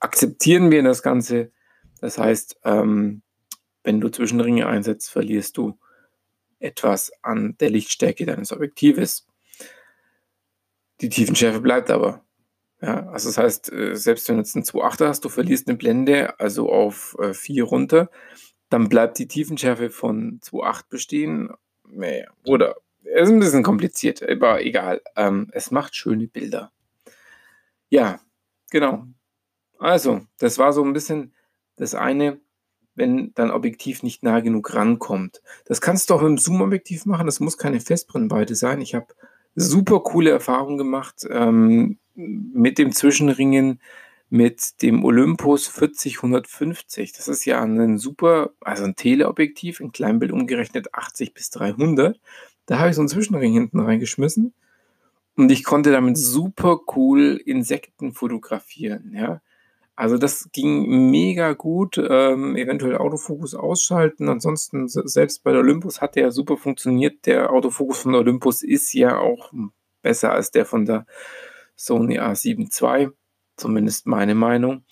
Akzeptieren 0.00 0.70
wir 0.70 0.82
das 0.82 1.02
Ganze. 1.02 1.52
Das 2.00 2.18
heißt, 2.18 2.60
ähm, 2.64 3.22
wenn 3.82 4.00
du 4.00 4.08
Zwischenringe 4.08 4.66
einsetzt, 4.66 5.10
verlierst 5.10 5.56
du 5.56 5.78
etwas 6.58 7.12
an 7.22 7.56
der 7.60 7.70
Lichtstärke 7.70 8.24
deines 8.24 8.52
Objektives. 8.52 9.26
Die 11.00 11.08
Tiefenschärfe 11.10 11.60
bleibt 11.60 11.90
aber. 11.90 12.24
Ja, 12.80 13.06
also 13.08 13.28
das 13.28 13.38
heißt, 13.38 13.72
äh, 13.72 13.96
selbst 13.96 14.28
wenn 14.28 14.36
du 14.36 14.42
jetzt 14.42 14.56
einen 14.56 14.64
2.8 14.64 15.06
hast, 15.06 15.24
du 15.24 15.28
verlierst 15.28 15.68
eine 15.68 15.76
Blende, 15.76 16.38
also 16.38 16.70
auf 16.70 17.16
4 17.32 17.56
äh, 17.56 17.60
runter, 17.60 18.10
dann 18.68 18.88
bleibt 18.88 19.18
die 19.18 19.28
Tiefenschärfe 19.28 19.90
von 19.90 20.40
2.8 20.40 20.82
bestehen 20.88 21.50
naja, 21.94 22.26
oder 22.44 22.76
ist 23.02 23.30
ein 23.30 23.40
bisschen 23.40 23.62
kompliziert, 23.62 24.22
aber 24.28 24.64
egal. 24.64 25.00
Ähm, 25.16 25.48
es 25.52 25.70
macht 25.70 25.94
schöne 25.94 26.26
Bilder. 26.26 26.72
Ja, 27.88 28.20
genau. 28.70 29.06
Also, 29.78 30.22
das 30.38 30.58
war 30.58 30.72
so 30.72 30.82
ein 30.82 30.92
bisschen 30.92 31.34
das 31.76 31.94
eine, 31.94 32.40
wenn 32.94 33.32
dein 33.34 33.50
Objektiv 33.50 34.02
nicht 34.02 34.22
nah 34.22 34.40
genug 34.40 34.74
rankommt. 34.74 35.42
Das 35.66 35.80
kannst 35.80 36.08
du 36.08 36.14
auch 36.14 36.22
mit 36.22 36.30
dem 36.30 36.38
Zoom-Objektiv 36.38 37.06
machen, 37.06 37.26
das 37.26 37.40
muss 37.40 37.58
keine 37.58 37.80
Festbrennweite 37.80 38.54
sein. 38.54 38.80
Ich 38.80 38.94
habe 38.94 39.08
super 39.54 40.00
coole 40.00 40.30
Erfahrungen 40.30 40.78
gemacht 40.78 41.26
ähm, 41.30 41.98
mit 42.14 42.78
dem 42.78 42.92
Zwischenringen 42.92 43.80
mit 44.34 44.82
dem 44.82 45.04
Olympus 45.04 45.68
4050. 45.68 47.12
Das 47.12 47.28
ist 47.28 47.44
ja 47.44 47.62
ein 47.62 47.98
super, 47.98 48.50
also 48.60 48.82
ein 48.82 48.96
Teleobjektiv, 48.96 49.78
in 49.78 49.92
Kleinbild 49.92 50.32
umgerechnet 50.32 50.92
80 50.92 51.34
bis 51.34 51.50
300. 51.50 52.20
Da 52.66 52.80
habe 52.80 52.90
ich 52.90 52.96
so 52.96 53.02
einen 53.02 53.08
Zwischenring 53.08 53.52
hinten 53.52 53.78
reingeschmissen 53.78 54.52
und 55.36 55.52
ich 55.52 55.62
konnte 55.62 55.92
damit 55.92 56.18
super 56.18 56.80
cool 56.96 57.40
Insekten 57.46 58.12
fotografieren. 58.12 59.12
Ja. 59.14 59.40
Also 59.94 60.18
das 60.18 60.48
ging 60.50 61.12
mega 61.12 61.52
gut. 61.52 61.96
Ähm, 61.96 62.56
eventuell 62.56 62.96
Autofokus 62.96 63.54
ausschalten. 63.54 64.28
Ansonsten, 64.28 64.88
selbst 64.88 65.44
bei 65.44 65.52
der 65.52 65.60
Olympus 65.60 66.00
hat 66.00 66.16
der 66.16 66.32
super 66.32 66.56
funktioniert. 66.56 67.26
Der 67.26 67.52
Autofokus 67.52 68.00
von 68.00 68.10
der 68.10 68.22
Olympus 68.22 68.64
ist 68.64 68.94
ja 68.94 69.16
auch 69.16 69.52
besser 70.02 70.32
als 70.32 70.50
der 70.50 70.66
von 70.66 70.86
der 70.86 71.06
Sony 71.76 72.18
A7 72.18 72.68
II 72.82 73.12
zumindest 73.56 74.06
meine 74.06 74.34
Meinung. 74.34 74.84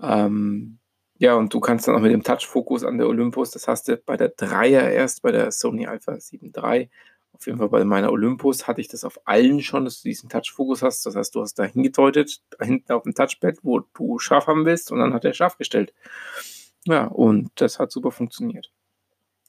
Ähm, 0.00 0.78
ja, 1.18 1.34
und 1.34 1.54
du 1.54 1.60
kannst 1.60 1.86
dann 1.86 1.94
auch 1.94 2.00
mit 2.00 2.12
dem 2.12 2.24
Touch-Fokus 2.24 2.84
an 2.84 2.98
der 2.98 3.08
Olympus, 3.08 3.52
das 3.52 3.68
hast 3.68 3.88
du 3.88 3.96
bei 3.96 4.16
der 4.16 4.30
Dreier 4.30 4.90
erst, 4.90 5.22
bei 5.22 5.30
der 5.30 5.52
Sony 5.52 5.86
Alpha 5.86 6.18
7 6.18 6.52
III. 6.56 6.90
Auf 7.32 7.46
jeden 7.46 7.58
Fall 7.58 7.68
bei 7.68 7.84
meiner 7.84 8.12
Olympus 8.12 8.66
hatte 8.66 8.80
ich 8.80 8.88
das 8.88 9.04
auf 9.04 9.20
allen 9.24 9.62
schon, 9.62 9.84
dass 9.84 10.02
du 10.02 10.08
diesen 10.08 10.28
Touch-Fokus 10.28 10.82
hast. 10.82 11.06
Das 11.06 11.16
heißt, 11.16 11.34
du 11.34 11.40
hast 11.40 11.54
da 11.54 11.64
hingedeutet, 11.64 12.42
da 12.50 12.64
hinten 12.64 12.92
auf 12.92 13.04
dem 13.04 13.14
Touchpad, 13.14 13.58
wo 13.62 13.80
du 13.80 14.18
scharf 14.18 14.46
haben 14.46 14.64
willst, 14.64 14.92
und 14.92 14.98
dann 14.98 15.14
hat 15.14 15.24
er 15.24 15.32
scharf 15.32 15.56
gestellt. 15.58 15.94
Ja, 16.86 17.06
und 17.06 17.50
das 17.54 17.78
hat 17.78 17.92
super 17.92 18.10
funktioniert. 18.10 18.72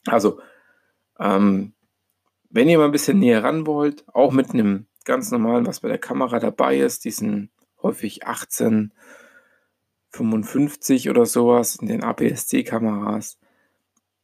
Also, 0.06 0.40
ähm, 1.20 1.74
wenn 2.50 2.70
ihr 2.70 2.78
mal 2.78 2.86
ein 2.86 2.92
bisschen 2.92 3.20
näher 3.20 3.44
ran 3.44 3.66
wollt, 3.66 4.06
auch 4.14 4.32
mit 4.32 4.52
einem 4.52 4.86
ganz 5.06 5.32
normalen, 5.32 5.66
was 5.66 5.80
bei 5.80 5.88
der 5.88 5.98
Kamera 5.98 6.40
dabei 6.40 6.78
ist, 6.78 7.04
diesen 7.06 7.50
häufig 7.84 8.26
1855 8.26 11.10
oder 11.10 11.26
sowas 11.26 11.76
in 11.76 11.88
den 11.88 12.04
APS-C-Kameras. 12.04 13.38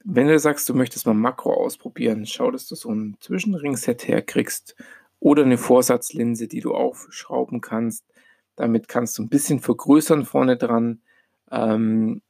Wenn 0.04 0.28
du 0.28 0.40
sagst, 0.40 0.68
du 0.70 0.74
möchtest 0.74 1.06
mal 1.06 1.14
Makro 1.14 1.54
ausprobieren, 1.54 2.26
schau, 2.26 2.52
dass 2.52 2.68
du 2.68 2.76
so 2.76 2.90
ein 2.90 3.18
Zwischenring-Set 3.20 4.08
herkriegst 4.08 4.76
oder 5.20 5.44
eine 5.44 5.58
Vorsatzlinse, 5.58 6.48
die 6.48 6.62
du 6.62 6.74
aufschrauben 6.74 7.62
kannst. 7.62 8.06
Damit 8.56 8.88
kannst 8.88 9.18
du 9.18 9.24
ein 9.24 9.30
bisschen 9.30 9.60
vergrößern 9.60 10.26
vorne 10.26 10.58
dran. 10.58 11.02
Ähm, 11.52 12.22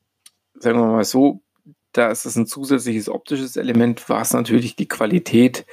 sagen 0.55 0.79
wir 0.79 0.87
mal 0.87 1.03
so, 1.03 1.41
da 1.91 2.11
ist 2.11 2.25
es 2.25 2.35
ein 2.35 2.47
zusätzliches 2.47 3.09
optisches 3.09 3.55
Element, 3.55 4.09
was 4.09 4.33
natürlich 4.33 4.75
die 4.75 4.87
Qualität 4.87 5.65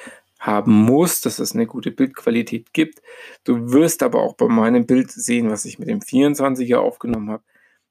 haben 0.47 0.73
muss, 0.73 1.21
dass 1.21 1.39
es 1.39 1.55
eine 1.55 1.67
gute 1.67 1.91
Bildqualität 1.91 2.73
gibt. 2.73 3.03
Du 3.45 3.73
wirst 3.73 4.03
aber 4.03 4.23
auch 4.23 4.35
bei 4.35 4.47
meinem 4.47 4.87
Bild 4.87 5.11
sehen, 5.11 5.51
was 5.51 5.65
ich 5.65 5.79
mit 5.79 5.89
dem 5.89 6.01
24er 6.01 6.77
aufgenommen 6.77 7.31
habe, 7.31 7.43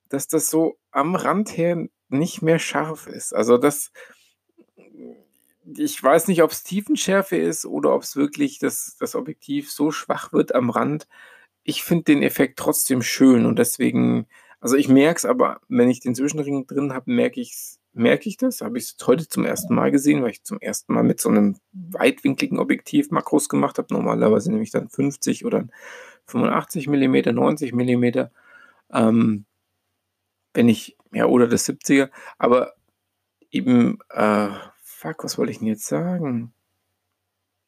dass 0.09 0.27
das 0.27 0.49
so 0.49 0.77
am 0.91 1.15
Rand 1.15 1.57
her 1.57 1.87
nicht 2.09 2.41
mehr 2.41 2.59
scharf 2.59 3.07
ist. 3.07 3.33
Also 3.33 3.57
das, 3.57 3.91
ich 5.77 6.01
weiß 6.01 6.27
nicht, 6.27 6.43
ob 6.43 6.51
es 6.51 6.63
Tiefenschärfe 6.63 7.35
ist 7.35 7.65
oder 7.65 7.93
ob 7.93 8.03
es 8.03 8.15
wirklich 8.15 8.59
das, 8.59 8.95
das 8.99 9.15
Objektiv 9.15 9.71
so 9.71 9.91
schwach 9.91 10.31
wird 10.31 10.55
am 10.55 10.69
Rand. 10.69 11.07
Ich 11.63 11.83
finde 11.83 12.05
den 12.05 12.23
Effekt 12.23 12.57
trotzdem 12.59 13.01
schön 13.01 13.45
und 13.45 13.59
deswegen, 13.59 14.27
also 14.61 14.77
ich 14.77 14.87
merke 14.87 15.17
es 15.17 15.25
aber, 15.25 15.59
wenn 15.67 15.89
ich 15.89 15.99
den 15.99 16.15
Zwischenring 16.15 16.67
drin 16.67 16.93
habe, 16.93 17.11
merke 17.11 17.41
ich 17.41 17.51
es 17.51 17.79
merke 17.95 18.29
ich 18.29 18.37
das. 18.37 18.61
Habe 18.61 18.77
ich 18.77 18.95
es 18.99 19.07
heute 19.07 19.27
zum 19.27 19.45
ersten 19.45 19.73
Mal 19.73 19.91
gesehen, 19.91 20.21
weil 20.21 20.31
ich 20.31 20.43
zum 20.43 20.59
ersten 20.59 20.93
Mal 20.93 21.03
mit 21.03 21.19
so 21.19 21.29
einem 21.29 21.57
weitwinkligen 21.71 22.59
Objektiv 22.59 23.09
Makros 23.11 23.49
gemacht 23.49 23.77
habe. 23.77 23.93
Normalerweise 23.93 24.51
nehme 24.51 24.63
ich 24.63 24.71
dann 24.71 24.89
50 24.89 25.45
oder 25.45 25.67
85 26.27 26.87
mm, 26.87 27.33
90 27.33 27.73
mm. 27.73 28.05
Ähm, 28.93 29.45
wenn 30.53 30.69
ich, 30.69 30.97
ja, 31.11 31.25
oder 31.25 31.47
das 31.47 31.67
70er. 31.67 32.09
Aber 32.37 32.73
eben, 33.49 33.99
äh, 34.09 34.49
fuck, 34.83 35.23
was 35.23 35.37
wollte 35.37 35.51
ich 35.51 35.59
denn 35.59 35.67
jetzt 35.67 35.87
sagen? 35.87 36.53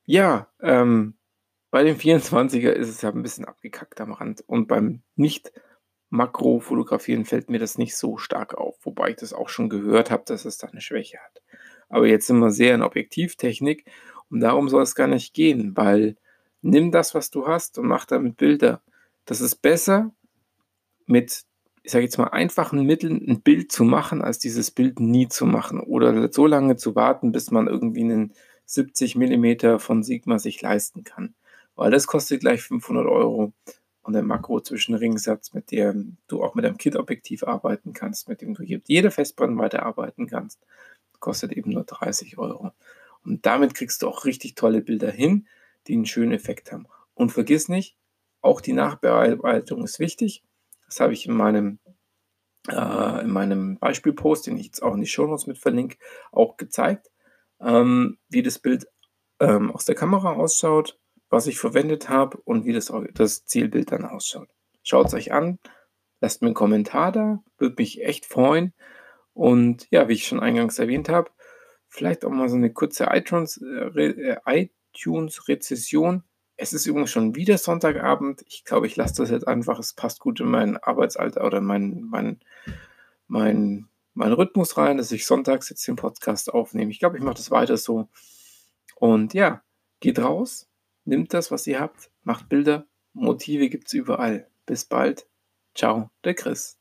Ja, 0.06 0.48
ähm, 0.62 1.16
bei 1.72 1.84
dem 1.84 1.98
24er 1.98 2.72
ist 2.72 2.90
es 2.90 3.02
ja 3.02 3.12
ein 3.12 3.24
bisschen 3.24 3.46
abgekackt 3.46 4.00
am 4.02 4.14
Rand. 4.14 4.44
Und 4.48 4.68
beim 4.68 5.02
nicht 5.16 5.52
Makrofotografieren 6.10 7.26
fällt 7.26 7.50
mir 7.50 7.60
das 7.60 7.78
nicht 7.78 7.96
so 7.96 8.18
stark 8.18 8.56
auf, 8.56 8.78
wobei 8.84 9.10
ich 9.10 9.18
das 9.18 9.34
auch 9.34 9.50
schon 9.50 9.70
gehört 9.70 10.10
habe, 10.12 10.24
dass 10.26 10.46
es 10.46 10.58
da 10.58 10.68
eine 10.68 10.82
Schwäche 10.82 11.18
hat. 11.20 11.42
Aber 11.90 12.08
jetzt 12.08 12.28
sind 12.28 12.40
wir 12.40 12.52
sehr 12.52 12.76
in 12.76 12.82
Objektivtechnik 12.82 13.86
Und 14.30 14.42
darum 14.42 14.70
soll 14.70 14.84
es 14.84 14.96
gar 14.96 15.08
nicht 15.08 15.34
gehen, 15.34 15.76
weil 15.76 16.18
nimm 16.62 16.92
das, 16.92 17.16
was 17.16 17.30
du 17.30 17.48
hast 17.48 17.78
und 17.78 17.88
mach 17.88 18.06
damit 18.06 18.38
Bilder. 18.38 18.82
Das 19.26 19.42
ist 19.42 19.58
besser, 19.58 20.12
mit, 21.06 21.44
ich 21.84 21.92
sage 21.92 22.06
jetzt 22.06 22.18
mal, 22.18 22.26
einfachen 22.26 22.84
Mitteln 22.86 23.26
ein 23.28 23.42
Bild 23.42 23.72
zu 23.72 23.84
machen, 23.84 24.22
als 24.22 24.40
dieses 24.40 24.72
Bild 24.72 25.00
nie 25.00 25.28
zu 25.30 25.46
machen 25.46 25.80
oder 25.80 26.32
so 26.32 26.46
lange 26.46 26.76
zu 26.78 26.96
warten, 26.96 27.32
bis 27.32 27.52
man 27.52 27.68
irgendwie 27.68 28.02
einen 28.02 28.34
70 28.66 29.16
mm 29.16 29.80
von 29.80 30.04
Sigma 30.04 30.40
sich 30.40 30.62
leisten 30.62 31.04
kann. 31.04 31.36
Weil 31.76 31.92
das 31.92 32.08
kostet 32.08 32.42
gleich 32.42 32.62
500 32.64 33.06
Euro 33.06 33.54
und 34.08 34.16
ein 34.16 34.26
Makro-Zwischenringsatz, 34.26 35.54
mit 35.54 35.70
dem 35.70 36.16
du 36.28 36.42
auch 36.42 36.56
mit 36.56 36.64
einem 36.64 36.78
Kit-Objektiv 36.78 37.44
arbeiten 37.44 37.92
kannst, 37.92 38.30
mit 38.30 38.42
dem 38.42 38.54
du 38.54 38.64
jede 38.64 39.12
Festbrennweite 39.12 39.84
arbeiten 39.84 40.28
kannst, 40.28 40.66
kostet 41.20 41.52
eben 41.52 41.72
nur 41.72 41.84
30 41.84 42.38
Euro. 42.38 42.72
Und 43.26 43.46
damit 43.46 43.74
kriegst 43.76 44.02
du 44.02 44.08
auch 44.08 44.24
richtig 44.24 44.56
tolle 44.56 44.82
Bilder 44.82 45.12
hin, 45.12 45.46
die 45.88 45.94
einen 45.94 46.06
schönen 46.06 46.32
Effekt 46.32 46.72
haben. 46.72 46.88
Und 47.16 47.34
vergiss 47.34 47.68
nicht, 47.68 47.98
auch 48.40 48.62
die 48.62 48.72
Nachbearbeitung 48.72 49.84
ist 49.84 50.00
wichtig. 50.00 50.42
Das 50.86 51.02
habe 51.02 51.12
ich 51.12 51.26
in 51.26 51.34
meinem, 51.34 51.80
äh, 52.70 53.24
in 53.24 53.30
meinem 53.30 53.78
Beispielpost, 53.78 54.48
den 54.48 54.56
ich 54.56 54.68
jetzt 54.68 54.84
auch 54.84 54.94
in 54.94 55.02
die 55.02 55.08
Shownotes 55.08 55.48
mit 55.48 55.58
verlinke, 55.58 55.98
auch 56.32 56.56
gezeigt, 56.56 57.12
ähm, 57.60 58.20
wie 58.30 58.42
das 58.42 58.58
Bild 58.58 58.88
ähm, 59.42 59.70
aus 59.70 59.84
der 59.84 59.96
Kamera 59.96 60.32
ausschaut, 60.32 60.98
was 61.30 61.48
ich 61.48 61.60
verwendet 61.60 62.10
habe 62.10 62.38
und 62.44 62.66
wie 62.66 62.74
das, 62.74 62.92
das 63.14 63.46
Zielbild 63.46 63.92
dann 63.92 64.06
ausschaut. 64.06 64.50
Schaut 64.84 65.08
es 65.08 65.14
euch 65.14 65.32
an, 65.34 65.60
lasst 66.22 66.42
mir 66.42 66.48
einen 66.48 66.56
Kommentar 66.56 67.12
da, 67.12 67.44
würde 67.58 67.76
mich 67.78 68.04
echt 68.04 68.26
freuen. 68.26 68.74
Und 69.34 69.88
ja, 69.92 70.08
wie 70.08 70.14
ich 70.14 70.28
schon 70.28 70.40
eingangs 70.40 70.80
erwähnt 70.80 71.10
habe, 71.10 71.30
vielleicht 71.90 72.26
auch 72.26 72.32
mal 72.32 72.50
so 72.50 72.56
eine 72.56 72.72
kurze 72.72 73.08
iTunes-Rezession. 73.12 74.46
Äh, 74.46 74.62
iTunes 74.62 75.42
es 76.58 76.74
ist 76.74 76.88
übrigens 76.88 77.12
schon 77.12 77.36
wieder 77.36 77.58
Sonntagabend. 77.58 78.44
Ich 78.48 78.66
glaube, 78.66 78.88
ich 78.88 78.96
lasse 78.96 79.22
das 79.22 79.30
jetzt 79.30 79.48
einfach. 79.48 79.78
Es 79.78 79.94
passt 79.94 80.20
gut 80.20 80.40
in 80.40 80.48
mein 80.48 80.78
Arbeitsalter 80.78 81.46
oder 81.46 81.62
mein, 81.62 82.02
mein, 82.10 82.40
mein, 83.28 83.88
mein 84.16 84.34
Rhythmus 84.34 84.76
rein, 84.76 84.98
dass 84.98 85.12
ich 85.12 85.28
sonntags 85.28 85.70
jetzt 85.70 85.88
den 85.88 85.96
Podcast 85.96 86.52
aufnehme. 86.52 86.92
Ich 86.92 86.98
glaube, 87.00 87.18
ich 87.18 87.24
mache 87.24 87.36
das 87.36 87.52
weiter 87.52 87.78
so. 87.78 88.10
Und 88.96 89.36
ja, 89.36 89.62
geht 90.00 90.18
raus, 90.18 90.68
nimmt 91.08 91.34
das, 91.34 91.50
was 91.52 91.66
ihr 91.68 91.80
habt, 91.80 92.12
macht 92.24 92.50
Bilder. 92.50 92.86
Motive 93.14 93.70
gibt 93.70 93.88
es 93.88 93.94
überall. 93.94 94.50
Bis 94.66 94.86
bald. 94.86 95.28
Ciao, 95.74 96.10
der 96.24 96.36
Chris. 96.36 96.77